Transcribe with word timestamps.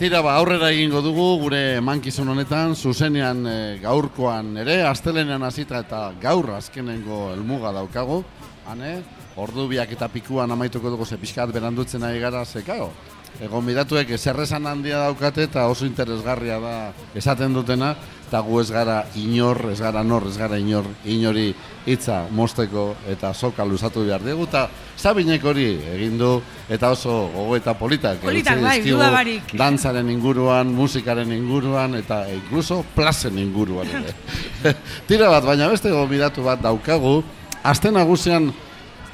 tira 0.00 0.22
ba, 0.24 0.38
aurrera 0.40 0.70
egingo 0.72 1.02
dugu 1.04 1.24
gure 1.42 1.58
mankizun 1.84 2.30
honetan, 2.32 2.72
zuzenean 2.72 3.42
e, 3.44 3.56
gaurkoan 3.82 4.54
ere, 4.62 4.78
astelenean 4.88 5.44
hasita 5.44 5.82
eta 5.84 5.98
gaur 6.22 6.54
azkenengo 6.56 7.18
helmuga 7.34 7.74
daukagu, 7.76 8.22
hane, 8.64 8.94
ordu 9.36 9.66
biak 9.68 9.92
eta 9.92 10.08
pikuan 10.08 10.56
amaituko 10.56 10.94
dugu 10.94 11.04
ze 11.04 11.20
pixkat 11.20 11.52
berandutzen 11.52 12.08
ari 12.08 12.22
gara 12.22 12.46
zekao. 12.48 12.88
Egon 13.40 13.64
midatuek 13.64 14.10
eserrezan 14.16 14.66
handia 14.66 15.06
daukate 15.06 15.46
eta 15.48 15.66
oso 15.70 15.86
interesgarria 15.86 16.58
da 16.60 16.74
esaten 17.16 17.54
dutena, 17.56 17.94
eta 18.28 18.40
gu 18.46 18.60
ez 18.60 18.68
gara 18.70 19.00
inor, 19.18 19.70
ez 19.72 19.80
gara 19.80 20.02
nor, 20.06 20.26
ez 20.28 20.36
gara 20.38 20.58
inor, 20.60 20.86
inori 21.04 21.48
hitza 21.86 22.26
mosteko 22.30 22.92
eta 23.08 23.32
soka 23.34 23.64
luzatu 23.64 24.04
behar 24.06 24.22
dugu, 24.22 24.44
eta 24.50 24.68
Sabinek 25.00 25.44
hori 25.48 25.64
egin 25.94 26.18
du 26.20 26.34
eta 26.68 26.90
oso 26.92 27.30
gogo 27.32 27.56
eta 27.56 27.72
politak. 27.74 28.20
Politak, 28.20 28.60
bai, 28.60 28.76
duda 28.84 29.08
barik. 29.14 29.54
Dantzaren 29.56 30.10
inguruan, 30.12 30.68
musikaren 30.76 31.32
inguruan 31.32 31.96
eta 31.96 32.26
incluso 32.28 32.82
plazen 32.94 33.38
inguruan. 33.40 33.88
ere. 33.88 34.74
Tira 35.08 35.30
bat, 35.32 35.46
baina 35.48 35.70
beste 35.72 35.90
gomidatu 35.90 36.44
bat 36.44 36.60
daukagu, 36.60 37.22
azten 37.64 37.96
nagusian 37.96 38.52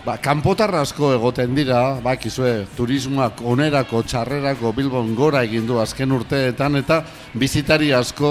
Ba, 0.07 0.21
kanpotarra 0.23 0.85
asko 0.87 1.09
egoten 1.17 1.57
dira, 1.57 1.97
bakizue, 1.99 2.69
turismoak 2.77 3.41
onerako, 3.43 4.05
txarrerako, 4.07 4.71
bilbon 4.77 5.09
gora 5.19 5.41
egin 5.43 5.65
du 5.67 5.81
azken 5.83 6.13
urteetan, 6.15 6.79
eta 6.79 7.01
bizitari 7.35 7.89
asko 7.91 8.31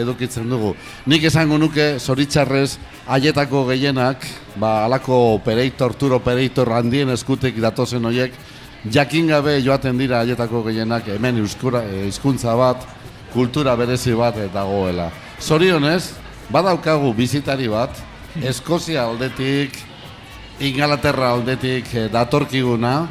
edukitzen 0.00 0.48
dugu. 0.48 0.70
Nik 1.12 1.26
esango 1.28 1.58
nuke, 1.60 1.98
zoritxarrez, 2.00 2.78
haietako 3.04 3.66
gehienak, 3.68 4.24
ba, 4.56 4.86
alako 4.86 5.18
operator, 5.34 5.92
tour 5.92 6.16
operator 6.16 6.72
handien 6.72 7.12
eskutek 7.12 7.60
datozen 7.60 8.08
horiek, 8.08 8.32
jakin 8.88 9.28
gabe 9.28 9.58
joaten 9.60 10.00
dira 10.00 10.22
haietako 10.24 10.64
gehienak, 10.70 11.12
hemen 11.18 11.42
euskura, 11.44 11.84
eh, 11.84 12.06
hizkuntza 12.08 12.56
bat, 12.56 12.88
kultura 13.34 13.76
berezi 13.76 14.16
bat 14.16 14.40
eta 14.40 14.64
goela. 14.64 15.10
Zorionez, 15.36 16.14
badaukagu 16.48 17.12
bizitari 17.12 17.68
bat, 17.68 18.06
Eskozia 18.30 19.08
aldetik, 19.10 19.74
Ingalaterra 20.60 21.30
aldetik 21.32 21.88
eh, 21.96 22.08
datorkiguna 22.12 23.08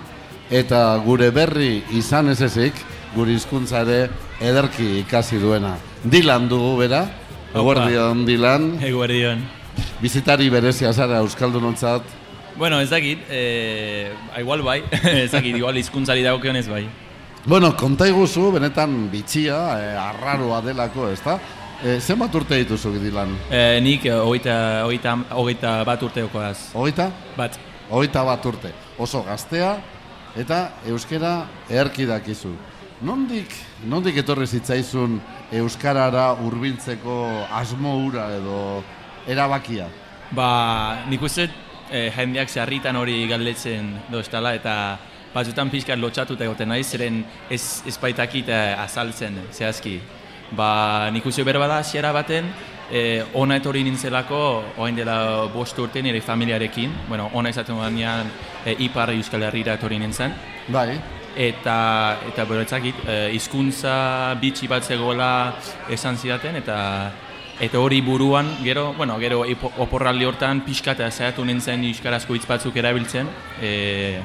eta 0.53 0.81
gure 1.01 1.31
berri 1.33 1.79
izan 1.97 2.29
ez 2.29 2.41
ezik, 2.45 2.77
gure 3.15 3.33
hizkuntza 3.33 3.81
ere 3.81 4.09
ederki 4.41 4.99
ikasi 4.99 5.39
duena. 5.41 5.73
Dilan 6.03 6.45
dugu 6.49 6.75
bera, 6.83 7.07
eguerdion 7.53 8.21
Dilan. 8.27 8.75
Eguerdion. 8.85 9.41
Bizitari 10.01 10.49
berezia 10.53 10.93
zara 10.93 11.23
Euskaldun 11.23 11.65
ontzat. 11.71 12.05
Bueno, 12.55 12.79
ez 12.81 12.89
dakit, 12.91 13.25
e, 13.29 14.11
igual 14.37 14.61
bai, 14.61 14.83
ez 15.23 15.31
dakit, 15.31 15.55
igual 15.57 15.77
hizkuntzari 15.81 16.21
dagokion 16.25 16.59
ez 16.59 16.67
bai. 16.69 16.83
Bueno, 17.45 17.71
konta 17.77 18.05
iguzu, 18.05 18.51
benetan 18.51 19.07
bitxia, 19.09 19.57
e, 19.79 19.93
arraroa 19.97 20.61
delako, 20.61 21.09
ez 21.09 21.21
da? 21.25 21.39
E, 21.79 21.93
zenbat 22.03 22.33
urte 22.35 22.57
dituzu 22.59 22.91
Dilan? 22.99 23.29
E, 23.47 23.79
nik 23.79 24.03
hogeita, 24.11 24.55
hogeita, 24.83 25.13
hogeita 25.31 25.69
bat 25.87 26.01
urte 26.03 26.25
okoaz. 26.27 26.57
Hogeita? 26.75 27.05
Bat. 27.37 27.55
Hogeita 27.87 28.23
bat 28.27 28.47
urte. 28.51 28.73
Oso 28.99 29.21
gaztea 29.23 29.77
eta 30.35 30.57
euskera 30.91 31.47
eherki 31.69 32.03
dakizu. 32.09 32.51
Nondik, 33.07 33.55
nondik 33.87 34.19
etorri 34.19 34.49
zitzaizun 34.51 35.21
euskarara 35.55 36.33
hurbiltzeko 36.43 37.15
asmo 37.61 37.95
hura 38.03 38.27
edo 38.35 38.59
erabakia? 39.31 39.87
Ba, 40.35 40.51
nik 41.07 41.23
uste 41.23 41.47
eh, 41.47 42.09
jendeak 42.11 42.51
zeharritan 42.51 42.99
hori 42.99 43.21
galdetzen 43.31 43.93
doztala 44.11 44.51
eta 44.59 44.73
batzutan 45.31 45.71
pixkat 45.71 45.95
lotxatuta 45.95 46.43
egoten 46.43 46.73
naiz, 46.75 46.89
zeren 46.91 47.23
ez, 47.49 47.85
ez 47.87 47.95
baitakit 48.01 48.51
azaltzen, 48.51 49.45
zehazki 49.55 50.01
ba, 50.51 51.09
nik 51.11 51.25
uste 51.25 51.43
berba 51.43 51.67
da 51.67 51.79
hasiera 51.79 52.11
baten, 52.11 52.49
e, 52.91 53.23
ona 53.33 53.59
etorri 53.59 53.83
nintzelako, 53.85 54.41
oain 54.77 54.97
dela 54.97 55.45
bost 55.53 55.77
urte 55.79 56.01
nire 56.01 56.21
familiarekin, 56.21 56.91
bueno, 57.07 57.29
ona 57.33 57.49
izaten 57.49 57.77
banean 57.77 58.29
e, 58.65 58.75
ipar 58.85 59.13
euskal 59.13 59.43
herrira 59.43 59.77
etorri 59.77 59.99
nintzen. 59.99 60.33
Bai. 60.67 60.99
Eta, 61.39 62.19
eta 62.27 62.45
beretzakit, 62.49 63.05
e, 63.07 63.17
izkuntza 63.37 64.35
bitxi 64.41 64.67
bat 64.67 64.83
zegoela 64.83 65.31
esan 65.89 66.17
zidaten, 66.17 66.57
eta 66.59 66.77
eta 67.59 67.79
hori 67.79 67.99
buruan, 68.01 68.53
gero, 68.63 68.93
bueno, 68.95 69.17
gero 69.19 69.43
oporraldi 69.83 70.23
hortan 70.23 70.61
pixka 70.63 70.93
eta 70.95 71.09
zehatu 71.11 71.43
nintzen 71.43 71.83
euskarazko 71.89 72.37
hitz 72.37 72.45
batzuk 72.47 72.77
erabiltzen, 72.79 73.27
e, 73.61 74.21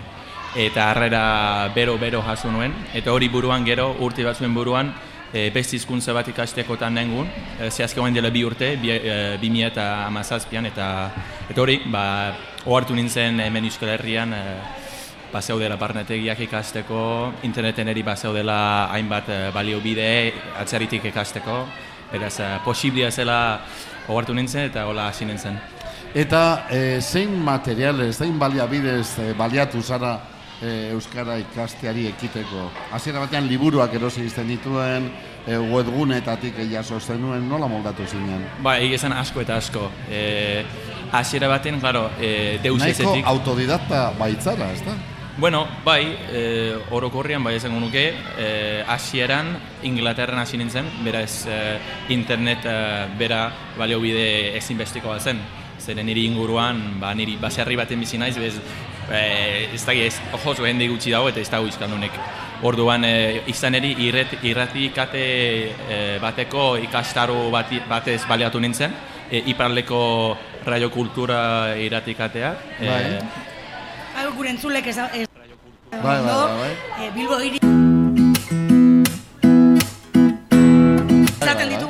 eta 0.55 0.91
harrera 0.93 1.69
bero-bero 1.75 2.23
jaso 2.23 2.51
nuen, 2.55 2.73
eta 2.95 3.13
hori 3.13 3.29
buruan 3.29 3.67
gero, 3.67 3.89
urte 4.07 4.23
batzuen 4.23 4.55
buruan, 4.55 4.93
e, 5.35 5.51
beste 5.51 5.75
hizkuntza 5.77 6.15
bat 6.15 6.29
ikastekotan 6.31 6.95
nengun, 6.95 7.29
e, 7.59 7.69
zehazke 7.71 8.01
dela 8.15 8.31
bi 8.31 8.45
urte, 8.45 8.77
bi, 8.77 8.91
e, 8.91 9.67
eta 9.67 10.07
amazazpian, 10.07 10.67
eta, 10.67 11.11
eta 11.51 11.61
hori, 11.61 11.81
ba, 11.91 12.35
ohartu 12.65 12.95
nintzen 12.95 13.41
hemen 13.41 13.65
Euskal 13.65 13.89
Herrian, 13.89 14.33
e, 14.33 14.43
ba, 15.33 15.43
zeudela 15.43 15.77
barnetegiak 15.77 16.41
ikasteko, 16.47 17.33
interneten 17.43 17.89
eri 17.89 18.03
ba, 18.03 18.17
zeudela 18.17 18.89
hainbat 18.93 19.29
e, 19.29 19.51
balio 19.51 19.81
bide, 19.81 20.33
atzeritik 20.61 21.11
ikasteko, 21.11 21.65
beraz, 22.13 22.39
e, 22.39 22.51
posiblia 22.65 23.11
zela 23.11 23.61
ohartu 24.09 24.35
nintzen 24.35 24.71
eta 24.71 24.87
hola 24.87 25.09
hasi 25.09 25.27
nintzen. 25.27 25.59
Eta 26.15 26.69
e, 26.71 27.01
zein 27.03 27.35
materialez, 27.43 28.15
zein 28.21 28.39
baliabidez 28.39 29.19
e, 29.19 29.33
baliatu 29.35 29.83
zara 29.83 30.21
e, 30.63 30.91
euskara 30.93 31.39
ikasteari 31.43 32.07
ekiteko. 32.13 32.69
Hasiera 32.93 33.23
batean 33.25 33.49
liburuak 33.51 33.95
erosi 33.95 34.25
izten 34.29 34.49
dituen, 34.49 35.09
e, 35.47 35.57
webgunetatik 35.59 36.61
jaso 36.71 37.01
zenuen, 37.01 37.49
nola 37.49 37.69
moldatu 37.69 38.07
zinen? 38.07 38.45
Ba, 38.63 38.79
egizan 38.79 39.13
asko 39.13 39.45
eta 39.45 39.59
asko. 39.63 39.89
E, 40.11 40.65
hasiera 41.13 41.49
batean, 41.49 41.81
claro, 41.81 42.09
e, 42.21 42.61
deus 42.63 42.81
Naiko 42.83 43.17
autodidakta 43.35 44.11
baitzara, 44.19 44.73
ez 44.73 44.85
da? 44.85 44.97
Bueno, 45.37 45.67
bai, 45.85 46.15
e, 46.31 46.77
orokorrian 46.95 47.43
bai 47.43 47.57
esango 47.59 47.81
nuke, 47.83 48.05
e, 48.39 48.85
hasieran 48.87 49.49
Inglaterran 49.83 50.39
hasi 50.39 50.61
nintzen, 50.61 50.87
beraz 51.03 51.47
e, 51.51 51.59
internet 52.15 52.63
e, 52.63 52.77
bera 53.19 53.49
balio 53.79 53.99
bide 54.01 54.57
ezinbestikoa 54.61 55.19
zen. 55.19 55.43
Zeren 55.85 56.07
niri 56.07 56.29
inguruan, 56.29 57.01
ba, 57.01 57.11
niri 57.19 57.35
baserri 57.43 57.75
baten 57.77 57.99
bizi 58.01 58.17
naiz, 58.17 58.37
bez, 58.39 58.55
e, 59.11 59.71
ez 59.75 59.83
da 59.85 59.93
ez, 59.93 60.15
ojo 60.33 60.55
zuen 60.55 60.81
gutxi 60.89 61.13
dago 61.15 61.29
eta 61.29 61.41
ez 61.41 61.51
dago 61.51 61.69
izkaldunek. 61.69 62.19
Orduan, 62.65 63.05
e, 63.05 63.43
izan 63.51 63.75
eri, 63.75 63.95
irret, 64.07 64.39
irrati 64.43 64.89
kate 64.95 65.25
e, 65.89 65.99
bateko 66.23 66.77
ikastaro 66.85 67.51
bati, 67.53 67.83
batez 67.89 68.23
baliatu 68.29 68.61
nintzen, 68.61 68.95
e, 69.31 69.43
iparleko 69.53 70.01
raio 70.67 70.91
kultura 70.91 71.75
irratikatea. 71.81 72.55
E, 72.79 72.89
bai. 72.89 73.05
Hau 74.23 74.31
gure 74.39 74.55
entzulek 74.55 74.87
ez, 74.87 74.99
ez, 74.99 75.29
bai, 75.91 76.01
bai, 76.01 76.19
bai, 76.23 76.57
bai. 76.63 76.73
E, 77.03 77.13
Bilbo 77.19 77.43
iri... 77.43 77.64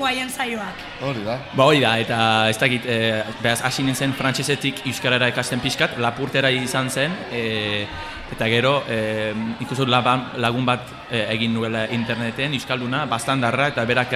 Haien 0.06 0.30
zaioak. 0.30 0.82
Hori 1.02 1.24
da. 1.24 1.38
Ba 1.56 1.66
hori 1.68 1.80
da, 1.80 1.94
eta 1.98 2.18
ez 2.50 2.58
dakit, 2.60 2.86
e, 2.86 3.22
behaz, 3.42 3.60
hasi 3.64 3.84
nintzen 3.86 4.14
frantsesetik 4.16 4.84
euskarara 4.86 5.28
ikasten 5.32 5.62
pixkat, 5.64 5.98
lapurtera 6.02 6.50
izan 6.52 6.90
zen, 6.90 7.14
e, 7.32 7.86
eta 8.34 8.48
gero, 8.50 8.74
e, 8.88 9.32
ikustu 9.62 9.86
lagun 9.86 10.64
bat 10.66 10.88
e, 11.10 11.24
egin 11.34 11.54
nuela 11.54 11.84
interneten, 11.92 12.54
euskalduna, 12.54 13.04
bastandarra, 13.06 13.68
eta 13.72 13.84
berak 13.84 14.14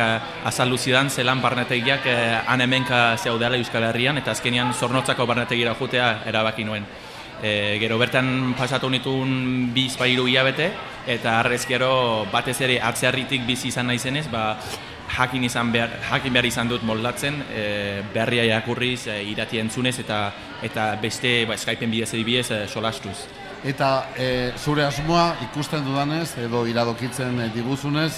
azaldu 0.49 0.79
zidan, 0.79 1.11
zelan 1.11 1.43
barnetegiak 1.43 2.07
e, 2.07 2.17
anemenka 2.47 3.17
zeudela 3.17 3.57
euskal 3.57 3.85
herrian, 3.91 4.19
eta 4.19 4.33
azkenian 4.33 4.73
zornotzako 4.75 5.27
barnetegira 5.27 5.75
jutea 5.79 6.23
erabaki 6.27 6.65
nuen. 6.65 6.87
E, 7.39 7.79
gero 7.79 7.99
bertan 7.99 8.55
pasatu 8.59 8.91
nituen 8.91 9.71
biz 9.75 9.93
bairu 9.99 10.27
hilabete, 10.27 10.73
eta 11.07 11.39
arrez 11.41 11.65
gero 11.69 12.27
batez 12.33 12.61
ere 12.67 12.81
atzearritik 12.83 13.47
bizi 13.47 13.69
izan 13.71 13.87
naizenez, 13.87 14.27
ba, 14.33 14.57
jakin 15.17 15.45
izan 15.45 15.73
behar, 15.73 15.91
jakin 16.11 16.33
behar 16.33 16.47
izan 16.47 16.69
dut 16.69 16.83
moldatzen, 16.87 17.41
e, 17.55 18.03
berria 18.15 18.45
irakurriz, 18.45 19.07
e, 19.07 19.23
irati 19.33 19.61
entzunez 19.63 19.99
eta 20.05 20.21
eta 20.63 20.95
beste 21.03 21.45
ba, 21.47 21.57
Skypeen 21.57 21.91
bidez 21.91 22.13
edibidez 22.15 22.51
e, 22.51 22.67
solastuz. 22.69 23.17
Eta 23.67 24.09
e, 24.17 24.53
zure 24.59 24.85
asmoa 24.87 25.33
ikusten 25.49 25.85
dudanez 25.87 26.37
edo 26.39 26.65
iradokitzen 26.67 27.41
e, 27.43 27.49
diguzunez, 27.55 28.13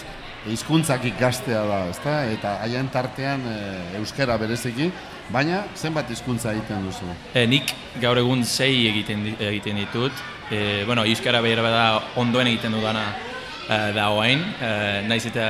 hizkuntzak 0.49 1.05
ikastea 1.11 1.63
da, 1.69 1.81
ezta? 1.93 2.19
Eta 2.33 2.57
haien 2.65 2.89
tartean 2.93 3.45
e, 3.49 3.57
euskara 4.01 4.37
bereziki, 4.41 4.91
baina 5.33 5.65
zenbat 5.77 6.11
hizkuntza 6.11 6.55
egiten 6.57 6.85
duzu? 6.89 7.09
E, 7.35 7.47
nik 7.47 7.75
gaur 8.01 8.21
egun 8.21 8.45
sei 8.45 8.87
egiten, 8.91 9.27
egiten 9.39 9.81
ditut. 9.85 10.25
E, 10.51 10.85
bueno, 10.87 11.05
euskara 11.07 11.43
behar 11.45 11.63
da 11.71 11.85
ondoen 12.19 12.49
egiten 12.51 12.73
dudana 12.75 13.05
da 13.71 14.09
hoain, 14.11 14.41
uh, 14.43 15.07
naiz 15.07 15.23
eta 15.31 15.47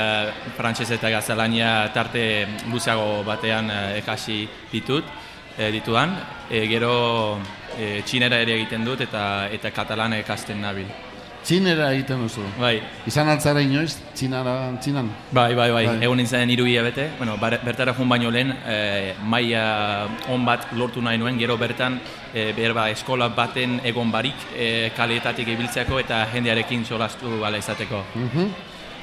frantxez 0.57 0.91
eta 0.93 1.09
gazalania 1.09 1.89
tarte 1.95 2.47
luzeago 2.69 3.23
batean 3.25 3.71
uh, 3.73 3.79
ekasi 3.97 4.43
ditut, 4.73 5.05
uh, 5.09 5.71
ditudan, 5.73 6.13
uh, 6.51 6.65
gero 6.69 6.95
uh, 7.41 8.03
txinera 8.05 8.43
ere 8.45 8.59
egiten 8.59 8.85
dut 8.85 9.01
eta 9.09 9.49
eta 9.49 9.73
katalan 9.73 10.19
ekasten 10.21 10.61
nabil. 10.61 11.10
Txinera 11.45 11.87
egiten 11.95 12.21
duzu. 12.21 12.43
Bai, 12.61 12.83
Izan 13.09 13.29
altzara 13.33 13.63
inoiz, 13.65 13.95
txinara, 14.15 14.55
txinan. 14.81 15.09
Bai, 15.33 15.55
bai, 15.57 15.71
bai, 15.73 15.85
Bai. 15.87 15.97
egon 16.05 16.19
nintzen 16.21 16.51
hiru 16.53 16.67
hilabete, 16.69 17.09
bueno, 17.19 17.37
bar- 17.41 17.59
bertara 17.65 17.95
joan 17.97 18.09
baino 18.13 18.31
lehen, 18.31 18.51
e, 18.69 19.15
maila 19.25 20.07
on 20.29 20.45
bat 20.45 20.69
lortu 20.77 21.01
nahi 21.03 21.19
nuen, 21.19 21.39
gero 21.41 21.57
bertan, 21.57 21.99
e, 22.35 22.53
behar 22.53 22.75
ba, 22.77 22.91
eskola 22.91 23.29
baten 23.35 23.81
egon 23.85 24.13
barik, 24.13 24.37
e, 24.55 24.91
kaleetatik 24.97 25.49
ibiltzeko 25.49 25.99
eta 25.99 26.27
jendearekin 26.35 26.85
solastu 26.85 27.41
bala 27.41 27.57
izateko. 27.59 28.05
Mhm. 28.15 28.51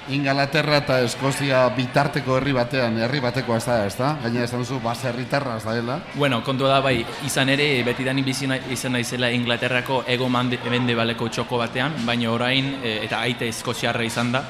Ingalaterra 0.09 0.77
eta 0.79 1.01
Eskozia 1.03 1.65
bitarteko 1.75 2.37
herri 2.37 2.53
batean, 2.55 2.95
herri 3.03 3.19
batekoa 3.19 3.57
ez 3.59 3.65
da, 3.65 3.77
ez 3.85 3.95
da? 3.97 4.13
Gaina 4.23 4.45
esan 4.45 4.63
duzu, 4.63 4.79
baserritarra 4.83 5.57
ez 5.57 5.65
da 5.65 5.73
dela. 5.75 5.97
Bueno, 6.15 6.39
kontua 6.45 6.69
da 6.71 6.77
bai, 6.83 7.01
izan 7.27 7.51
ere, 7.51 7.65
betidanik 7.83 8.25
bizi 8.25 8.47
nahi, 8.47 8.71
izan 8.71 8.95
naizela 8.95 9.31
Inglaterrako 9.35 10.03
ego 10.07 10.29
mande, 10.29 10.59
baleko 10.95 11.27
txoko 11.27 11.59
batean, 11.59 11.99
baina 12.05 12.31
orain, 12.31 12.77
e, 12.83 12.99
eta 13.03 13.19
aite 13.19 13.49
eskoziarra 13.51 14.03
izan 14.07 14.31
da, 14.31 14.43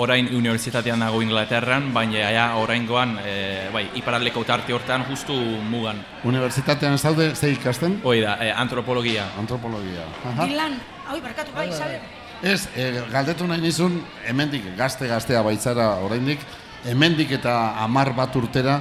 orain 0.00 0.30
unibertsitatean 0.32 0.98
nago 1.04 1.20
Inglaterran, 1.20 1.92
baina 1.92 2.30
ja, 2.32 2.46
orain 2.56 2.86
goan, 2.86 3.18
e, 3.20 3.68
bai, 3.72 3.84
iparaldeko 4.00 4.44
tarte 4.48 4.72
hortan 4.72 5.04
justu 5.10 5.36
mugan. 5.68 6.00
Unibertsitatean 6.24 6.96
zaude, 6.98 7.34
ze 7.36 7.52
ikasten? 7.52 8.00
Hoi 8.02 8.22
da, 8.24 8.38
e, 8.40 8.50
antropologia. 8.50 9.28
Antropologia. 9.38 10.08
Aha. 10.24 10.48
Dilan, 10.48 10.80
hau, 11.06 11.20
barkatu, 11.20 11.52
bai, 11.52 11.68
sabe? 11.72 12.00
Ez, 12.42 12.66
e, 12.74 13.04
galdetu 13.12 13.46
nahi 13.46 13.62
nizun, 13.62 14.00
hemendik 14.26 14.64
gazte-gaztea 14.74 15.44
baitzara 15.46 15.92
oraindik, 16.02 16.40
hemendik 16.90 17.30
eta 17.38 17.54
amar 17.84 18.10
bat 18.16 18.34
urtera, 18.34 18.80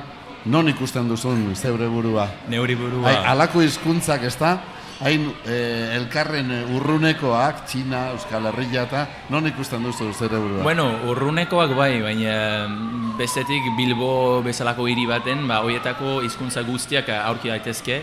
non 0.50 0.70
ikusten 0.72 1.06
duzun 1.06 1.52
zeure 1.54 1.86
burua? 1.86 2.26
Neuri 2.50 2.76
burua. 2.76 3.06
Hai, 3.06 3.18
alako 3.36 3.62
hizkuntzak 3.62 4.26
ez 4.26 4.34
da, 4.40 4.56
hain 5.02 5.28
e, 5.46 5.58
elkarren 5.98 6.50
urrunekoak, 6.76 7.64
Txina, 7.70 8.08
Euskal 8.16 8.50
Herria 8.50 8.88
eta 8.88 9.06
non 9.34 9.46
ikusten 9.50 9.86
duzu 9.86 10.10
zeure 10.14 10.42
burua? 10.42 10.64
Bueno, 10.66 10.88
urrunekoak 11.14 11.76
bai, 11.78 11.94
baina 12.02 12.34
mm, 12.66 13.14
bestetik 13.22 13.70
Bilbo 13.78 14.42
bezalako 14.46 14.88
hiri 14.90 15.06
baten, 15.10 15.46
ba, 15.50 15.62
hoietako 15.66 16.20
hizkuntza 16.26 16.66
guztiak 16.66 17.10
aurki 17.22 17.54
daitezke. 17.54 18.02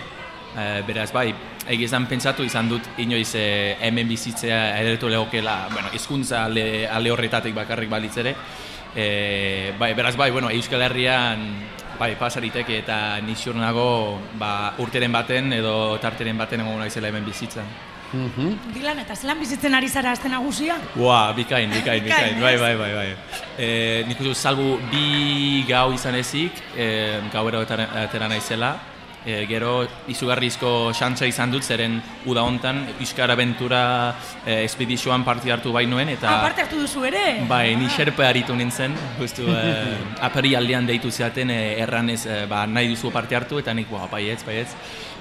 Eh, 0.57 0.83
beraz, 0.87 1.13
bai, 1.13 1.33
egizan 1.69 2.07
pentsatu 2.09 2.43
izan 2.43 2.71
dut 2.71 2.87
inoiz 2.99 3.35
eh, 3.37 3.77
hemen 3.85 4.09
bizitzea 4.09 4.79
edertu 4.81 5.11
lehokela, 5.13 5.69
bueno, 5.73 5.93
hizkuntza 5.93 6.45
ale, 6.47 6.89
ale 6.89 7.13
horretatik 7.13 7.55
bakarrik 7.55 7.91
balitz 7.91 8.17
ere. 8.17 8.35
Eh, 8.97 9.75
bai, 9.79 9.93
beraz, 9.95 10.17
bai, 10.17 10.31
bueno, 10.31 10.51
Euskal 10.51 10.83
Herrian 10.83 11.45
bai, 11.99 12.15
pasariteke 12.19 12.79
eta 12.83 13.19
nixur 13.27 13.57
nago 13.59 14.19
ba, 14.39 14.73
urteren 14.83 15.13
baten 15.13 15.53
edo 15.59 15.99
tarteren 16.03 16.39
baten 16.39 16.65
egongo 16.65 16.81
naizela 16.81 17.11
hemen 17.13 17.27
bizitzan. 17.27 17.69
Mhm. 18.09 18.73
Dilan, 18.73 19.03
eta 19.03 19.15
zelan 19.15 19.37
bizitzen 19.37 19.75
ari 19.77 19.89
zara 19.89 20.15
azten 20.17 20.33
nagusia? 20.33 20.79
Ua, 20.97 21.33
bikain, 21.37 21.69
bikain, 21.71 22.05
Bikain, 22.05 22.41
bai, 22.41 22.57
bai, 22.57 22.75
bai, 22.77 22.93
bai. 22.95 23.09
E, 23.59 24.05
nik 24.09 24.21
uste 24.23 24.35
salbu 24.35 24.79
bi 24.91 25.65
gau 25.69 25.93
izan 25.93 26.17
ezik, 26.17 26.63
e, 26.75 27.21
gauero 27.33 27.61
atera 27.61 27.91
atera 28.07 28.29
naizela, 28.33 28.79
e, 29.25 29.45
gero 29.49 29.87
izugarrizko 30.09 30.93
xantza 30.95 31.27
izan 31.29 31.53
dut, 31.53 31.65
zeren 31.65 31.99
uda 32.27 32.43
hontan 32.47 32.85
Euskara 32.99 33.35
Aventura 33.35 33.83
e, 34.45 34.65
espedizioan 34.65 35.25
parte 35.25 35.53
hartu 35.53 35.73
bainuen, 35.73 36.09
eta... 36.15 36.31
Ah, 36.39 36.43
parte 36.47 36.65
hartu 36.65 36.81
duzu 36.83 37.05
ere? 37.09 37.25
Bai, 37.49 37.77
ni 37.77 37.89
xerpe 37.93 38.27
aritu 38.27 38.57
nintzen, 38.57 38.95
justu 39.19 39.49
eh, 39.53 39.97
aperi 40.29 40.55
aldean 40.59 40.87
deitu 40.89 41.11
ziaten 41.11 41.51
eh, 41.55 41.79
erranez 41.83 42.25
eh, 42.27 42.41
ba, 42.51 42.65
nahi 42.67 42.91
duzu 42.93 43.13
parte 43.15 43.37
hartu, 43.37 43.61
eta 43.63 43.75
nik, 43.75 43.89
boa, 43.91 44.09
baietz, 44.11 44.43
baietz. 44.47 44.73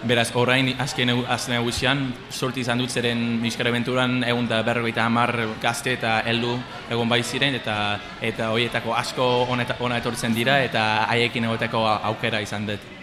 Beraz, 0.07 0.27
orain 0.37 0.75
azken 0.77 1.09
azken 1.25 1.55
eguzian, 1.57 2.03
sorti 2.29 2.61
izan 2.61 2.77
dut 2.77 2.93
zeren 2.93 3.39
Euskara 3.47 3.71
Aventuran 3.73 4.19
egun 4.27 4.45
da 4.47 4.61
berrogeita 4.61 5.07
hamar 5.09 5.33
gazte 5.61 5.95
eta 5.97 6.19
heldu 6.29 6.53
egon 6.93 7.09
bai 7.09 7.23
ziren, 7.23 7.57
eta 7.57 7.97
eta 8.21 8.51
horietako 8.53 8.93
asko 8.93 9.25
ona 9.49 9.97
etortzen 9.97 10.37
dira, 10.37 10.59
eta 10.61 11.07
haiekin 11.09 11.49
egoteko 11.49 11.81
aukera 12.11 12.43
izan 12.45 12.69
dut. 12.69 12.96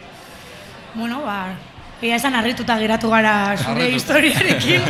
Bueno, 0.94 1.22
ba, 1.22 1.54
Egia 2.04 2.18
esan 2.20 2.34
harrituta 2.36 2.74
geratu 2.76 3.08
gara 3.08 3.54
zure 3.56 3.86
historiarekin. 3.94 4.82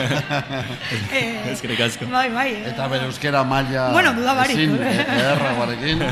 eh, 1.15 1.53
Eskerrik 1.53 1.85
asko. 1.87 2.09
Bai, 2.11 2.27
bai. 2.35 2.49
Eta 2.73 2.89
bere 2.91 3.06
euskera 3.06 3.45
maila 3.47 3.91
Bueno, 3.95 4.11
duda 4.17 4.33
barik. 4.35 4.59
ezin 4.59 4.75
eh, 4.83 4.95
ederragoarekin. 5.21 6.03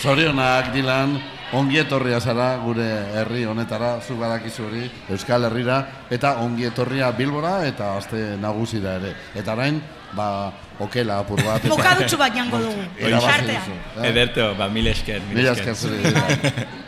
Zorionak 0.00 0.70
dilan, 0.72 1.18
ongi 1.52 1.82
etorria 1.82 2.20
zara 2.24 2.54
gure 2.62 2.86
herri 3.20 3.44
honetara, 3.44 3.98
zu 4.00 4.16
badakizu 4.16 4.64
hori, 4.68 4.86
Euskal 5.12 5.44
Herrira, 5.50 5.82
eta 6.10 6.38
ongi 6.46 6.70
etorria 6.70 7.10
Bilbora 7.12 7.58
eta 7.68 7.90
aste 7.98 8.22
nagusira 8.40 8.96
ere. 9.02 9.12
Eta 9.36 9.52
orain, 9.58 9.82
ba, 10.16 10.30
okela 10.80 11.18
apur 11.20 11.42
bat. 11.44 11.68
Bokadutxu 11.68 12.16
bat 12.16 12.32
jango 12.32 12.62
dugu. 12.64 12.88
Eh? 12.96 14.08
Ederto, 14.08 14.54
ba, 14.56 14.70
mil 14.72 14.88
esker, 14.94 15.20
mil 15.28 15.44
esker. 15.52 15.74
esker 15.74 15.76
zuri. 15.76 16.80